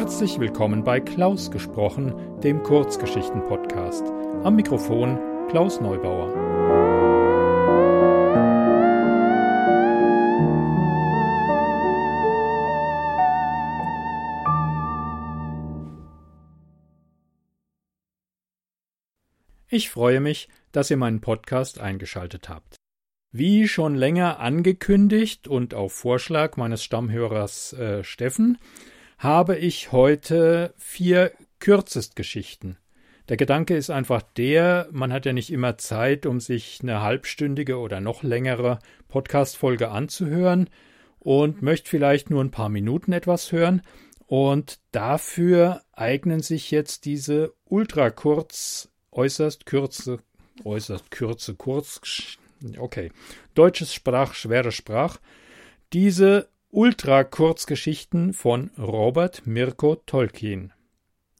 [0.00, 4.04] Herzlich willkommen bei Klaus gesprochen, dem Kurzgeschichten-Podcast.
[4.44, 5.18] Am Mikrofon
[5.50, 6.28] Klaus Neubauer.
[19.68, 22.76] Ich freue mich, dass ihr meinen Podcast eingeschaltet habt.
[23.32, 28.58] Wie schon länger angekündigt und auf Vorschlag meines Stammhörers äh, Steffen,
[29.18, 32.78] habe ich heute vier Kürzestgeschichten.
[33.28, 37.78] Der Gedanke ist einfach der, man hat ja nicht immer Zeit, um sich eine halbstündige
[37.78, 40.70] oder noch längere Podcast-Folge anzuhören
[41.18, 43.82] und möchte vielleicht nur ein paar Minuten etwas hören.
[44.26, 50.20] Und dafür eignen sich jetzt diese ultra kurz, äußerst kürze,
[50.64, 52.00] äußerst kürze, kurz,
[52.78, 53.10] okay,
[53.54, 55.18] deutsches Sprach, schwere Sprach,
[55.92, 60.74] diese Ultra-Kurzgeschichten von Robert Mirko Tolkien.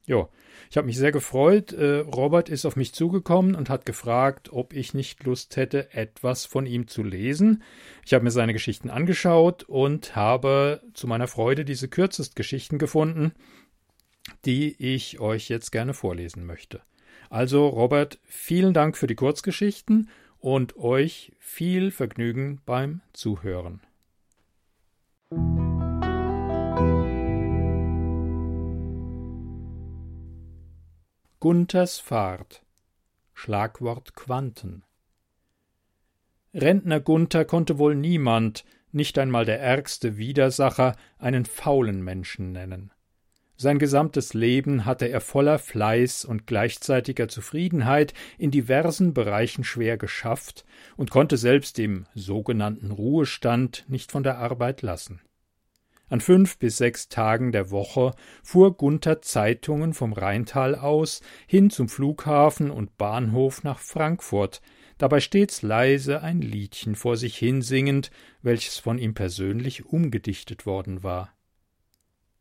[0.06, 0.30] Jo,
[0.70, 1.74] ich habe mich sehr gefreut.
[1.74, 6.46] Äh, Robert ist auf mich zugekommen und hat gefragt, ob ich nicht Lust hätte, etwas
[6.46, 7.62] von ihm zu lesen.
[8.06, 13.32] Ich habe mir seine Geschichten angeschaut und habe zu meiner Freude diese Kürzestgeschichten gefunden,
[14.46, 16.80] die ich euch jetzt gerne vorlesen möchte.
[17.28, 23.82] Also, Robert, vielen Dank für die Kurzgeschichten und euch viel Vergnügen beim Zuhören.
[31.41, 32.62] Gunthers Fahrt
[33.33, 34.83] Schlagwort Quanten
[36.53, 42.91] Rentner Gunther konnte wohl niemand, nicht einmal der ärgste Widersacher, einen faulen Menschen nennen.
[43.55, 50.65] Sein gesamtes Leben hatte er voller Fleiß und gleichzeitiger Zufriedenheit in diversen Bereichen schwer geschafft
[50.97, 55.21] und konnte selbst im sogenannten Ruhestand nicht von der Arbeit lassen.
[56.08, 61.88] An fünf bis sechs Tagen der Woche fuhr Gunther Zeitungen vom Rheintal aus hin zum
[61.88, 64.62] Flughafen und Bahnhof nach Frankfurt,
[64.97, 68.10] dabei stets leise ein Liedchen vor sich hinsingend,
[68.41, 71.34] welches von ihm persönlich umgedichtet worden war.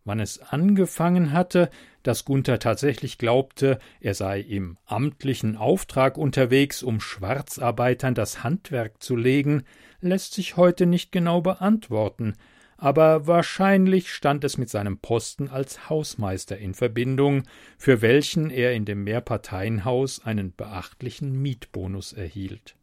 [0.06, 1.70] Wann es angefangen hatte,
[2.02, 9.18] dass Gunther tatsächlich glaubte, er sei im amtlichen Auftrag unterwegs, um Schwarzarbeitern das Handwerk zu
[9.18, 9.64] legen,
[10.00, 12.36] lässt sich heute nicht genau beantworten,
[12.78, 17.44] aber wahrscheinlich stand es mit seinem Posten als Hausmeister in Verbindung,
[17.78, 22.76] für welchen er in dem Mehrparteienhaus einen beachtlichen Mietbonus erhielt.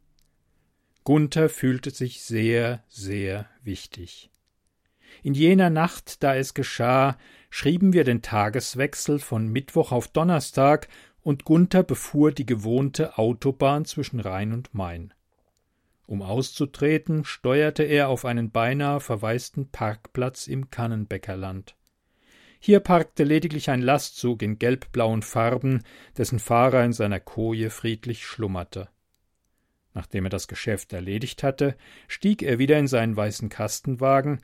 [1.05, 4.29] Gunther fühlte sich sehr, sehr wichtig.
[5.23, 7.17] In jener Nacht, da es geschah,
[7.49, 10.87] schrieben wir den Tageswechsel von Mittwoch auf Donnerstag,
[11.21, 15.11] und Gunther befuhr die gewohnte Autobahn zwischen Rhein und Main.
[16.07, 21.75] Um auszutreten, steuerte er auf einen beinahe verwaisten Parkplatz im Kannenbäckerland.
[22.59, 25.83] Hier parkte lediglich ein Lastzug in gelbblauen Farben,
[26.17, 28.89] dessen Fahrer in seiner Koje friedlich schlummerte.
[29.93, 31.75] Nachdem er das Geschäft erledigt hatte,
[32.07, 34.41] stieg er wieder in seinen weißen Kastenwagen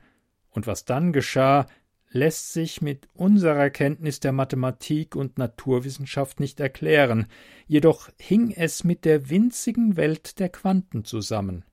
[0.50, 1.66] und was dann geschah,
[2.12, 7.26] lässt sich mit unserer Kenntnis der Mathematik und Naturwissenschaft nicht erklären,
[7.66, 11.64] jedoch hing es mit der winzigen Welt der Quanten zusammen.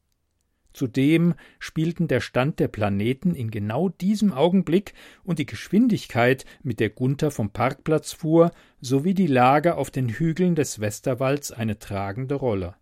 [0.72, 6.90] Zudem spielten der Stand der Planeten in genau diesem Augenblick und die Geschwindigkeit, mit der
[6.90, 12.76] Gunther vom Parkplatz fuhr, sowie die Lage auf den Hügeln des Westerwalds eine tragende Rolle.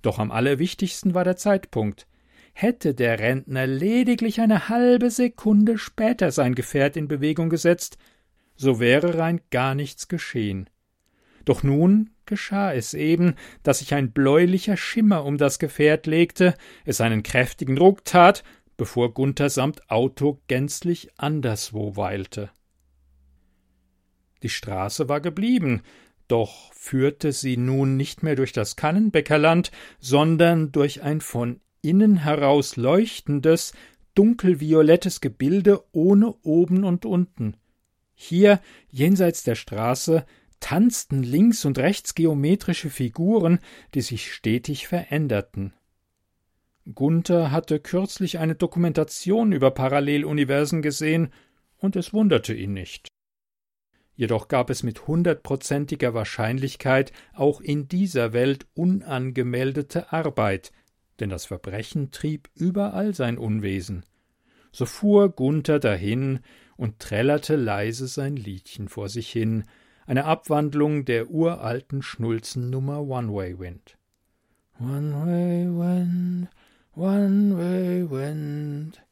[0.00, 2.06] Doch am allerwichtigsten war der Zeitpunkt.
[2.60, 7.98] Hätte der Rentner lediglich eine halbe Sekunde später sein Gefährt in Bewegung gesetzt,
[8.56, 10.68] so wäre rein gar nichts geschehen.
[11.44, 16.54] Doch nun geschah es eben, dass sich ein bläulicher Schimmer um das Gefährt legte,
[16.84, 18.42] es einen kräftigen Druck tat,
[18.76, 22.50] bevor Gunther samt Auto gänzlich anderswo weilte.
[24.42, 25.82] Die Straße war geblieben,
[26.26, 29.70] doch führte sie nun nicht mehr durch das Kannenbäckerland,
[30.00, 33.72] sondern durch ein von innen heraus leuchtendes,
[34.14, 37.56] dunkelviolettes Gebilde ohne oben und unten.
[38.14, 40.26] Hier, jenseits der Straße,
[40.60, 43.60] tanzten links und rechts geometrische Figuren,
[43.94, 45.72] die sich stetig veränderten.
[46.94, 51.32] Gunther hatte kürzlich eine Dokumentation über Paralleluniversen gesehen,
[51.76, 53.06] und es wunderte ihn nicht.
[54.16, 60.72] Jedoch gab es mit hundertprozentiger Wahrscheinlichkeit auch in dieser Welt unangemeldete Arbeit,
[61.20, 64.04] denn das Verbrechen trieb überall sein Unwesen.
[64.72, 66.40] So fuhr Gunther dahin
[66.76, 69.64] und trällerte leise sein Liedchen vor sich hin,
[70.06, 73.98] eine Abwandlung der uralten Schnulzennummer One Way Wind.
[74.80, 76.48] One Way Wind,
[76.94, 79.02] One Way Wind,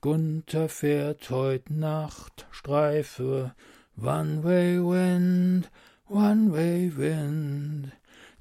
[0.00, 3.54] Gunther fährt heut Nacht Streife
[3.96, 5.70] One-Way Wind,
[6.08, 7.92] One-Way Wind,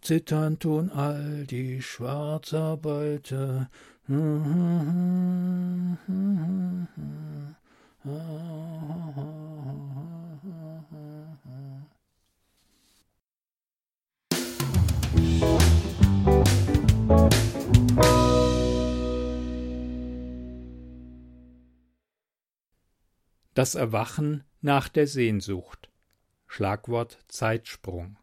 [0.03, 3.69] zittern tun all die Schwarzarbeiter.
[23.53, 25.89] Das Erwachen nach der Sehnsucht.
[26.47, 28.17] Schlagwort Zeitsprung.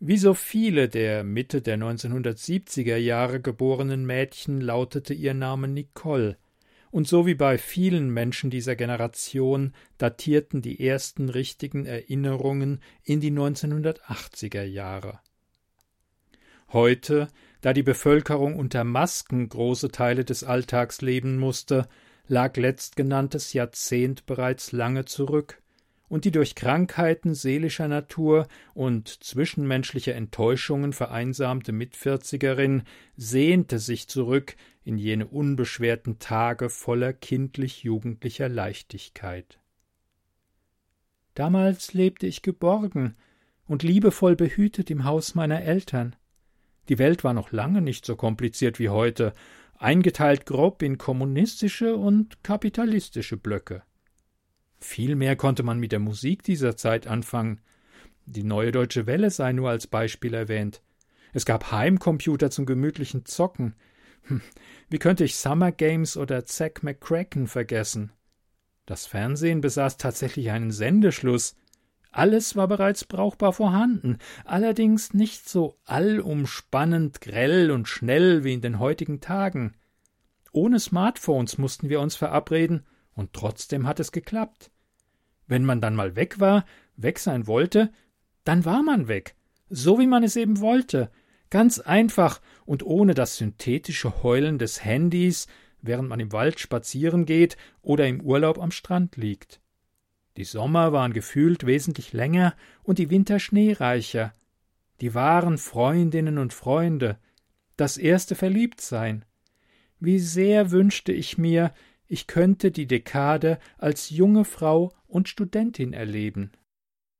[0.00, 6.36] Wie so viele der Mitte der 1970er Jahre geborenen Mädchen lautete ihr Name Nicole,
[6.92, 13.32] und so wie bei vielen Menschen dieser Generation datierten die ersten richtigen Erinnerungen in die
[13.32, 15.18] 1980er Jahre.
[16.72, 17.26] Heute,
[17.60, 21.88] da die Bevölkerung unter Masken große Teile des Alltags leben musste,
[22.28, 25.60] lag letztgenanntes Jahrzehnt bereits lange zurück,
[26.08, 32.82] und die durch Krankheiten seelischer Natur und zwischenmenschliche Enttäuschungen vereinsamte Mitvierzigerin
[33.16, 39.58] sehnte sich zurück in jene unbeschwerten Tage voller kindlich jugendlicher Leichtigkeit.
[41.34, 43.14] Damals lebte ich geborgen
[43.66, 46.16] und liebevoll behütet im Haus meiner Eltern.
[46.88, 49.34] Die Welt war noch lange nicht so kompliziert wie heute,
[49.74, 53.82] eingeteilt grob in kommunistische und kapitalistische Blöcke.
[54.80, 57.60] Viel mehr konnte man mit der Musik dieser Zeit anfangen.
[58.26, 60.82] Die neue deutsche Welle sei nur als Beispiel erwähnt.
[61.32, 63.74] Es gab Heimcomputer zum gemütlichen Zocken.
[64.22, 64.40] Hm,
[64.88, 68.12] wie könnte ich Summer Games oder Zack McCracken vergessen?
[68.86, 71.56] Das Fernsehen besaß tatsächlich einen Sendeschluss.
[72.10, 78.78] Alles war bereits brauchbar vorhanden, allerdings nicht so allumspannend grell und schnell wie in den
[78.78, 79.74] heutigen Tagen.
[80.52, 82.86] Ohne Smartphones mussten wir uns verabreden,
[83.18, 84.70] und trotzdem hat es geklappt.
[85.48, 86.64] Wenn man dann mal weg war,
[86.96, 87.90] weg sein wollte,
[88.44, 89.34] dann war man weg,
[89.68, 91.10] so wie man es eben wollte,
[91.50, 95.48] ganz einfach und ohne das synthetische Heulen des Handys,
[95.82, 99.60] während man im Wald spazieren geht oder im Urlaub am Strand liegt.
[100.36, 102.54] Die Sommer waren gefühlt wesentlich länger
[102.84, 104.32] und die Winter schneereicher.
[105.00, 107.18] Die wahren Freundinnen und Freunde,
[107.76, 109.24] das erste Verliebtsein.
[109.98, 111.72] Wie sehr wünschte ich mir,
[112.08, 116.52] ich könnte die Dekade als junge Frau und Studentin erleben.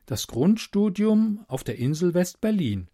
[0.07, 2.89] Das Grundstudium auf der Insel West-Berlin,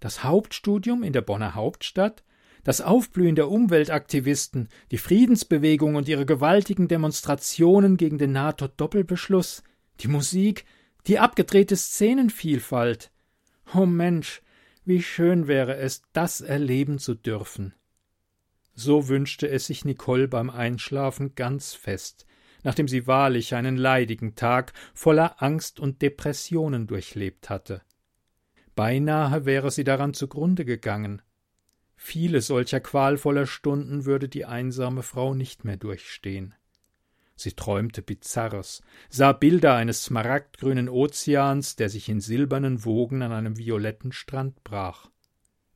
[0.00, 2.22] das Hauptstudium in der Bonner Hauptstadt,
[2.64, 9.62] das Aufblühen der Umweltaktivisten, die Friedensbewegung und ihre gewaltigen Demonstrationen gegen den NATO-Doppelbeschluss,
[10.00, 10.66] die Musik,
[11.06, 13.10] die abgedrehte Szenenvielfalt.
[13.74, 14.42] Oh Mensch,
[14.84, 17.74] wie schön wäre es, das erleben zu dürfen.
[18.80, 22.26] So wünschte es sich Nicole beim Einschlafen ganz fest,
[22.62, 27.82] nachdem sie wahrlich einen leidigen Tag voller Angst und Depressionen durchlebt hatte.
[28.76, 31.22] Beinahe wäre sie daran zugrunde gegangen.
[31.96, 36.54] Viele solcher qualvoller Stunden würde die einsame Frau nicht mehr durchstehen.
[37.34, 43.58] Sie träumte Bizarres, sah Bilder eines smaragdgrünen Ozeans, der sich in silbernen Wogen an einem
[43.58, 45.10] violetten Strand brach.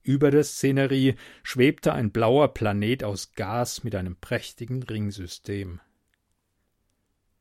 [0.02, 5.80] Über der Szenerie schwebte ein blauer Planet aus Gas mit einem prächtigen Ringsystem.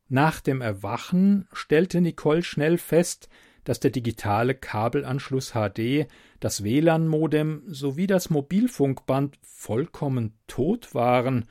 [0.08, 3.28] Nach dem Erwachen stellte Nicole schnell fest,
[3.64, 6.06] dass der digitale Kabelanschluss HD,
[6.40, 11.46] das WLAN-Modem sowie das Mobilfunkband vollkommen tot waren,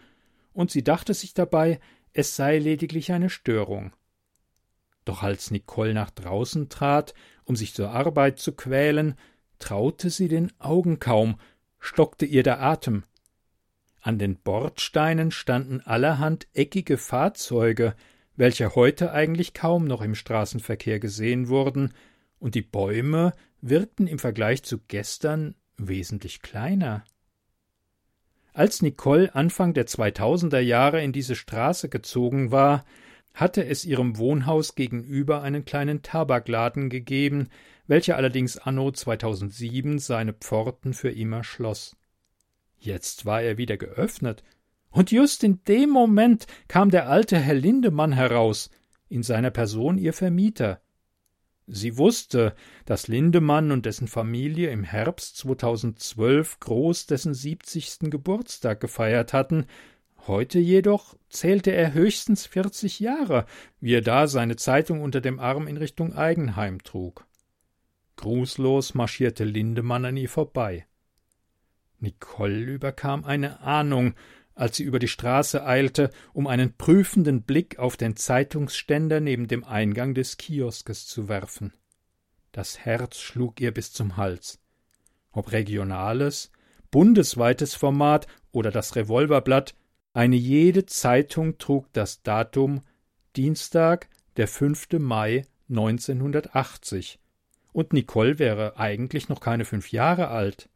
[0.54, 1.80] und sie dachte sich dabei,
[2.14, 3.94] es sei lediglich eine Störung.
[5.06, 7.14] Doch als Nicole nach draußen trat,
[7.46, 9.16] um sich zur Arbeit zu quälen,
[9.62, 11.40] traute sie den Augen kaum,
[11.80, 13.04] stockte ihr der Atem.
[14.02, 17.96] An den Bordsteinen standen allerhand eckige Fahrzeuge,
[18.36, 21.94] welche heute eigentlich kaum noch im Straßenverkehr gesehen wurden,
[22.40, 27.04] und die Bäume wirkten im Vergleich zu gestern wesentlich kleiner.
[28.54, 32.84] Als Nicole Anfang der 2000er Jahre in diese Straße gezogen war,
[33.34, 37.50] hatte es ihrem Wohnhaus gegenüber einen kleinen Tabakladen gegeben,
[37.92, 41.98] welcher allerdings anno 2007 seine Pforten für immer schloss.
[42.80, 44.44] Jetzt war er wieder geöffnet,
[44.92, 48.70] und just in dem Moment kam der alte Herr Lindemann heraus,
[49.10, 50.80] in seiner Person ihr Vermieter.
[51.68, 52.56] Sie wusste,
[52.86, 59.66] dass Lindemann und dessen Familie im Herbst 2012 groß dessen siebzigsten Geburtstag gefeiert hatten,
[60.28, 63.46] heute jedoch zählte er höchstens vierzig Jahre,
[63.82, 67.26] wie er da seine Zeitung unter dem Arm in Richtung Eigenheim trug.
[68.22, 70.86] Grußlos marschierte Lindemann an ihr vorbei.
[72.00, 74.14] Nicole überkam eine Ahnung,
[74.54, 79.64] als sie über die Straße eilte, um einen prüfenden Blick auf den Zeitungsständer neben dem
[79.64, 81.74] Eingang des Kioskes zu werfen.
[82.52, 84.60] Das Herz schlug ihr bis zum Hals.
[85.32, 86.52] Ob regionales,
[86.92, 89.74] bundesweites Format oder das Revolverblatt,
[90.14, 92.82] eine jede Zeitung trug das Datum
[93.36, 95.00] Dienstag, der 5.
[95.00, 97.21] Mai 1980.
[97.74, 100.70] Und Nicole wäre eigentlich noch keine fünf Jahre alt.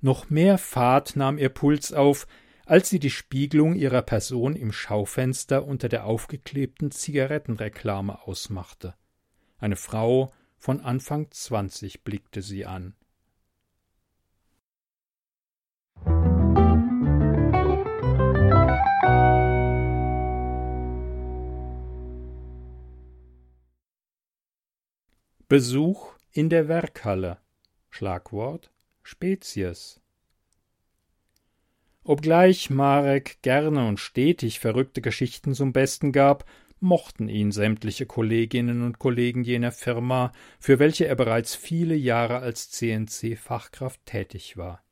[0.00, 2.26] Noch mehr Fahrt nahm ihr Puls auf,
[2.64, 8.94] als sie die Spiegelung ihrer Person im Schaufenster unter der aufgeklebten Zigarettenreklame ausmachte.
[9.58, 12.94] Eine Frau von Anfang zwanzig blickte sie an.
[25.52, 27.36] Besuch in der Werkhalle
[27.90, 30.00] Schlagwort Spezies
[32.04, 36.46] Obgleich Marek gerne und stetig verrückte Geschichten zum Besten gab,
[36.80, 42.70] mochten ihn sämtliche Kolleginnen und Kollegen jener Firma, für welche er bereits viele Jahre als
[42.70, 44.82] CNC-Fachkraft tätig war.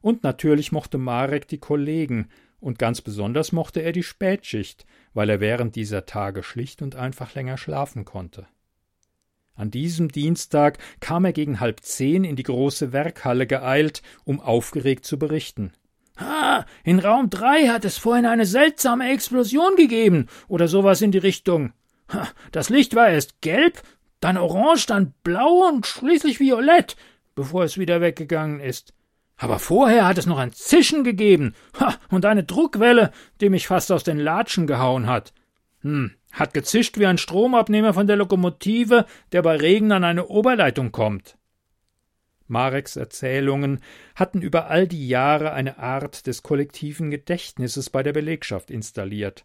[0.00, 2.30] Und natürlich mochte Marek die Kollegen,
[2.60, 7.34] und ganz besonders mochte er die Spätschicht, weil er während dieser Tage schlicht und einfach
[7.34, 8.46] länger schlafen konnte.
[9.54, 15.04] An diesem Dienstag kam er gegen halb zehn in die große Werkhalle geeilt, um aufgeregt
[15.04, 15.72] zu berichten.
[16.16, 21.18] Ah, in Raum drei hat es vorhin eine seltsame Explosion gegeben oder sowas in die
[21.18, 21.72] Richtung.
[22.50, 23.82] Das Licht war erst gelb,
[24.20, 26.96] dann orange, dann blau und schließlich violett,
[27.34, 28.92] bevor es wieder weggegangen ist.
[29.36, 33.90] Aber vorher hat es noch ein Zischen gegeben ha, und eine Druckwelle, die mich fast
[33.90, 35.32] aus den Latschen gehauen hat.
[35.80, 40.90] Hm, hat gezischt wie ein Stromabnehmer von der Lokomotive, der bei Regen an eine Oberleitung
[40.90, 41.36] kommt.
[42.48, 43.80] Mareks Erzählungen
[44.14, 49.44] hatten über all die Jahre eine Art des kollektiven Gedächtnisses bei der Belegschaft installiert,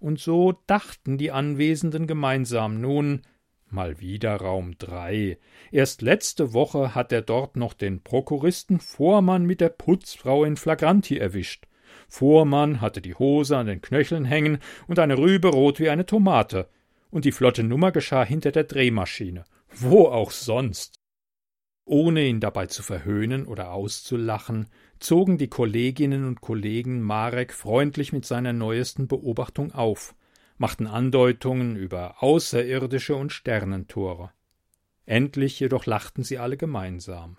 [0.00, 3.22] und so dachten die Anwesenden gemeinsam nun
[3.70, 5.38] mal wieder Raum drei.
[5.70, 11.18] Erst letzte Woche hat er dort noch den Prokuristen Vormann mit der Putzfrau in Flagranti
[11.18, 11.67] erwischt.
[12.08, 16.68] Vormann hatte die Hose an den Knöcheln hängen und eine Rübe rot wie eine Tomate,
[17.10, 19.44] und die flotte Nummer geschah hinter der Drehmaschine.
[19.70, 20.98] Wo auch sonst.
[21.84, 24.66] Ohne ihn dabei zu verhöhnen oder auszulachen,
[24.98, 30.14] zogen die Kolleginnen und Kollegen Marek freundlich mit seiner neuesten Beobachtung auf,
[30.58, 34.32] machten Andeutungen über Außerirdische und Sternentore.
[35.06, 37.38] Endlich jedoch lachten sie alle gemeinsam.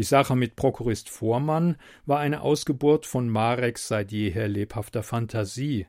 [0.00, 1.76] Die Sache mit Prokurist Vormann
[2.06, 5.88] war eine Ausgeburt von Mareks seit jeher lebhafter Fantasie.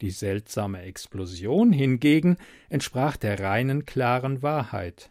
[0.00, 2.38] Die seltsame Explosion hingegen
[2.70, 5.10] entsprach der reinen, klaren Wahrheit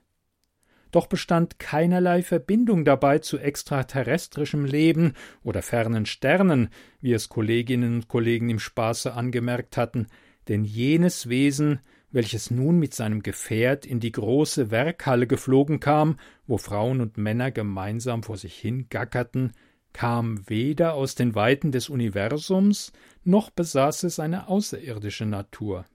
[0.96, 5.14] doch bestand keinerlei Verbindung dabei zu extraterrestrischem Leben
[5.44, 6.70] oder fernen Sternen,
[7.02, 10.08] wie es Kolleginnen und Kollegen im Spaße angemerkt hatten,
[10.48, 11.82] denn jenes Wesen,
[12.16, 16.18] welches nun mit seinem Gefährt in die große Werkhalle geflogen kam,
[16.48, 19.52] wo Frauen und Männer gemeinsam vor sich hingackerten,
[19.92, 22.94] kam weder aus den Weiten des Universums,
[23.26, 25.86] noch besaß es eine außerirdische Natur.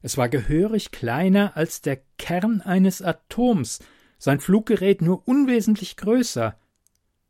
[0.00, 3.80] Es war gehörig kleiner als der Kern eines Atoms,
[4.16, 6.58] sein Fluggerät nur unwesentlich größer.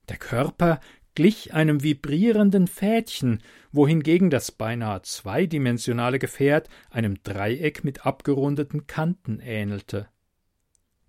[0.09, 0.79] Der Körper
[1.19, 10.07] glich einem vibrierenden Fädchen, wohingegen das beinahe zweidimensionale Gefährt einem Dreieck mit abgerundeten Kanten ähnelte.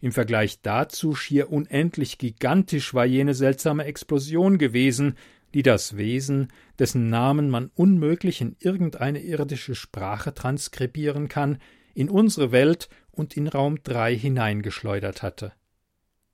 [0.02, 5.14] Im Vergleich dazu schier unendlich gigantisch war jene seltsame Explosion gewesen,
[5.54, 6.48] die das Wesen,
[6.80, 11.60] dessen Namen man unmöglich in irgendeine irdische Sprache transkribieren kann,
[11.94, 15.54] in unsere Welt und in Raum drei hineingeschleudert hatte.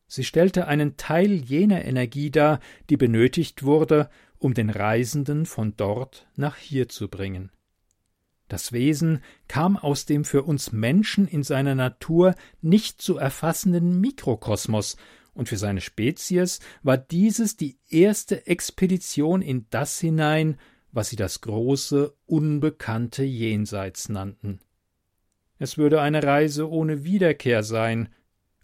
[0.08, 2.60] Sie stellte einen Teil jener Energie dar,
[2.90, 7.52] die benötigt wurde, um den Reisenden von dort nach hier zu bringen.
[8.48, 14.98] Das Wesen kam aus dem für uns Menschen in seiner Natur nicht zu erfassenden Mikrokosmos,
[15.34, 20.58] und für seine Spezies war dieses die erste Expedition in das hinein,
[20.94, 24.62] was sie das große, unbekannte Jenseits nannten.
[25.60, 28.10] Es würde eine Reise ohne Wiederkehr sein,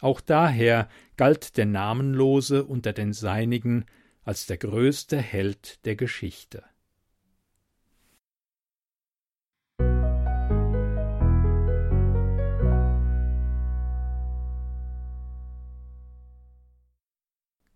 [0.02, 3.86] auch daher galt der Namenlose unter den Seinigen
[4.24, 6.64] als der größte Held der Geschichte.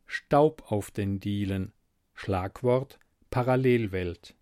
[0.05, 1.71] Staub auf den Dielen
[2.13, 2.97] Schlagwort
[3.29, 4.33] Parallelwelt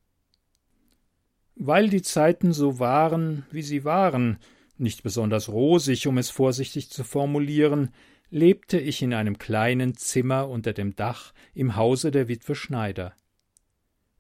[1.55, 4.37] Weil die Zeiten so waren, wie sie waren,
[4.83, 7.89] nicht besonders rosig, um es vorsichtig zu formulieren,
[8.29, 13.13] lebte ich in einem kleinen Zimmer unter dem Dach im Hause der Witwe Schneider.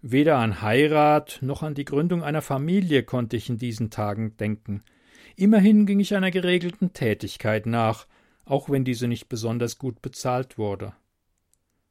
[0.01, 4.83] Weder an Heirat noch an die Gründung einer Familie konnte ich in diesen Tagen denken.
[5.35, 8.05] Immerhin ging ich einer geregelten Tätigkeit nach,
[8.45, 10.93] auch wenn diese nicht besonders gut bezahlt wurde.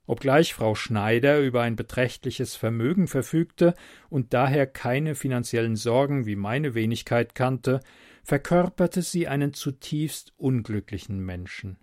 [0.07, 3.75] Obgleich Frau Schneider über ein beträchtliches Vermögen verfügte
[4.11, 7.81] und daher keine finanziellen Sorgen wie meine Wenigkeit kannte,
[8.23, 11.79] verkörperte sie einen zutiefst unglücklichen Menschen.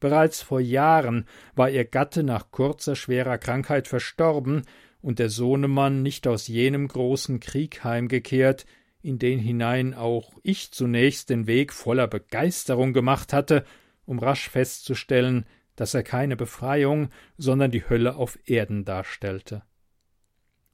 [0.00, 4.62] Bereits vor Jahren war ihr Gatte nach kurzer schwerer Krankheit verstorben,
[5.04, 8.64] und der Sohnemann nicht aus jenem großen Krieg heimgekehrt,
[9.02, 13.66] in den hinein auch ich zunächst den Weg voller Begeisterung gemacht hatte,
[14.06, 15.44] um rasch festzustellen,
[15.76, 19.62] dass er keine Befreiung, sondern die Hölle auf Erden darstellte.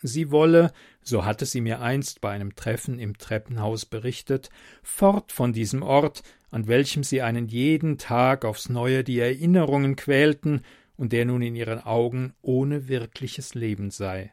[0.03, 4.51] Sie wolle, so hatte sie mir einst bei einem Treffen im Treppenhaus berichtet,
[4.83, 10.63] fort von diesem Ort, an welchem sie einen jeden Tag aufs neue die Erinnerungen quälten
[10.97, 14.33] und der nun in ihren Augen ohne wirkliches Leben sei.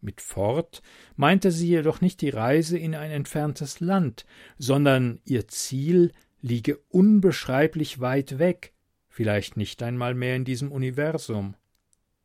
[0.00, 0.82] Mit fort
[1.16, 4.26] meinte sie jedoch nicht die Reise in ein entferntes Land,
[4.58, 6.12] sondern ihr Ziel
[6.42, 8.74] liege unbeschreiblich weit weg,
[9.08, 11.54] vielleicht nicht einmal mehr in diesem Universum.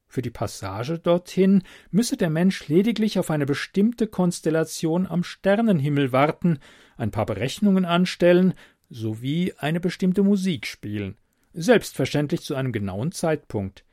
[0.09, 6.59] Für die Passage dorthin müsse der Mensch lediglich auf eine bestimmte Konstellation am Sternenhimmel warten,
[6.97, 8.53] ein paar Berechnungen anstellen
[8.89, 11.15] sowie eine bestimmte Musik spielen
[11.53, 13.83] selbstverständlich zu einem genauen Zeitpunkt.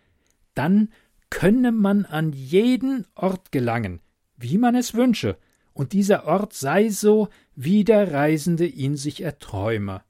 [0.55, 0.91] Dann
[1.31, 4.01] könne man an jeden Ort gelangen,
[4.37, 5.37] wie man es wünsche,
[5.73, 10.03] und dieser Ort sei so, wie der Reisende ihn sich erträume.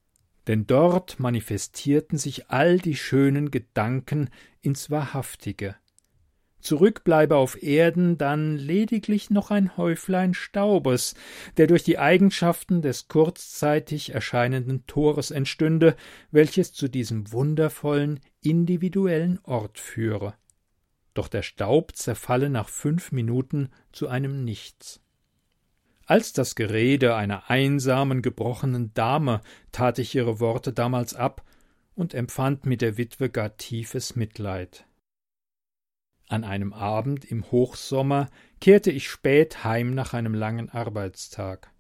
[0.46, 5.74] Denn dort manifestierten sich all die schönen Gedanken ins Wahrhaftige.
[6.66, 11.14] Zurück bleibe auf Erden dann lediglich noch ein Häuflein Staubes,
[11.58, 15.94] der durch die Eigenschaften des kurzzeitig erscheinenden Tores entstünde,
[16.32, 20.34] welches zu diesem wundervollen, individuellen Ort führe.
[21.14, 25.00] Doch der Staub zerfalle nach fünf Minuten zu einem Nichts.
[26.04, 29.40] Als das Gerede einer einsamen, gebrochenen Dame
[29.70, 31.44] tat ich ihre Worte damals ab
[31.94, 34.84] und empfand mit der Witwe gar tiefes Mitleid.
[36.28, 38.28] An einem Abend im Hochsommer
[38.60, 41.70] kehrte ich spät heim nach einem langen Arbeitstag.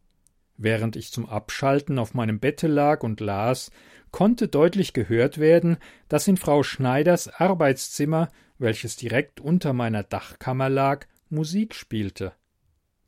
[0.56, 3.70] Während ich zum Abschalten auf meinem Bette lag und las,
[4.12, 5.78] konnte deutlich gehört werden,
[6.08, 8.28] dass in Frau Schneiders Arbeitszimmer,
[8.58, 12.32] welches direkt unter meiner Dachkammer lag, Musik spielte.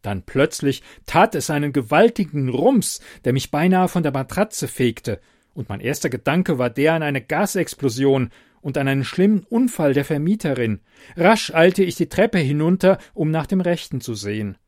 [0.02, 5.20] Dann plötzlich tat es einen gewaltigen Rums, der mich beinahe von der Matratze fegte,
[5.54, 8.30] und mein erster Gedanke war der an eine Gasexplosion,
[8.68, 10.80] und an einen schlimmen Unfall der Vermieterin.
[11.16, 14.58] Rasch eilte ich die Treppe hinunter, um nach dem Rechten zu sehen.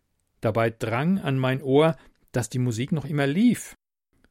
[0.41, 1.99] Dabei drang an mein Ohr,
[2.33, 3.77] dass die Musik noch immer lief.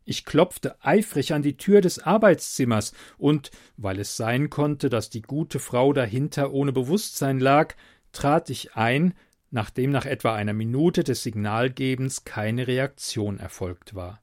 [0.06, 5.22] Ich klopfte eifrig an die Tür des Arbeitszimmers, und, weil es sein konnte, dass die
[5.22, 7.76] gute Frau dahinter ohne Bewusstsein lag,
[8.12, 9.14] trat ich ein,
[9.52, 14.20] nachdem nach etwa einer Minute des Signalgebens keine Reaktion erfolgt war.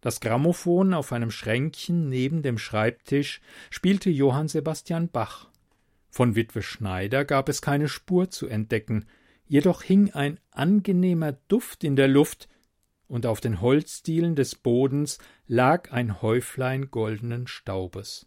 [0.00, 5.48] Das Grammophon auf einem Schränkchen neben dem Schreibtisch spielte Johann Sebastian Bach.
[6.10, 9.06] Von Witwe Schneider gab es keine Spur zu entdecken,
[9.46, 12.48] jedoch hing ein angenehmer Duft in der Luft,
[13.08, 18.26] und auf den Holzdielen des Bodens lag ein Häuflein goldenen Staubes.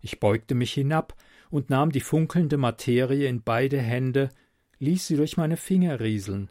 [0.00, 1.14] Ich beugte mich hinab
[1.50, 4.30] und nahm die funkelnde Materie in beide Hände,
[4.78, 6.50] ließ sie durch meine Finger rieseln.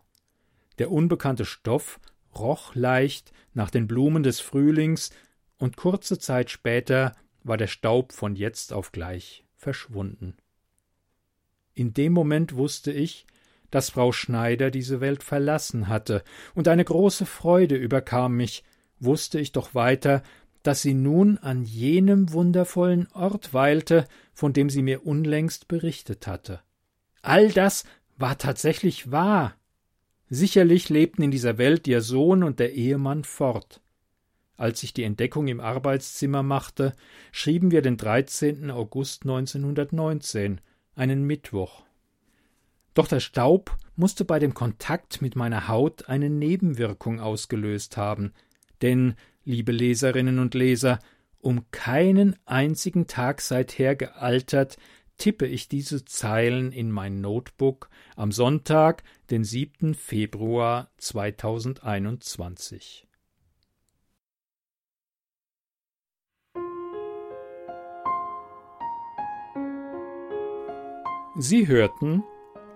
[0.77, 1.99] Der unbekannte Stoff
[2.35, 5.11] roch leicht nach den Blumen des Frühlings,
[5.57, 7.13] und kurze Zeit später
[7.43, 10.37] war der Staub von jetzt auf gleich verschwunden.
[11.73, 13.25] In dem Moment wusste ich,
[13.71, 16.23] dass Frau Schneider diese Welt verlassen hatte,
[16.55, 18.63] und eine große Freude überkam mich,
[18.99, 20.23] wusste ich doch weiter,
[20.63, 26.61] dass sie nun an jenem wundervollen Ort weilte, von dem sie mir unlängst berichtet hatte.
[27.21, 27.85] All das
[28.17, 29.55] war tatsächlich wahr.
[30.29, 33.81] Sicherlich lebten in dieser Welt ihr Sohn und der Ehemann fort.
[34.57, 36.93] Als ich die Entdeckung im Arbeitszimmer machte,
[37.31, 38.69] schrieben wir den 13.
[38.69, 40.61] August 1919,
[40.95, 41.83] einen Mittwoch.
[42.93, 48.33] Doch der Staub musste bei dem Kontakt mit meiner Haut eine Nebenwirkung ausgelöst haben,
[48.81, 49.15] denn,
[49.45, 50.99] liebe Leserinnen und Leser,
[51.39, 54.77] um keinen einzigen Tag seither gealtert
[55.19, 59.93] tippe ich diese Zeilen in mein Notebook am Sonntag, den 7.
[59.93, 63.05] Februar 2021.
[71.37, 72.23] Sie hörten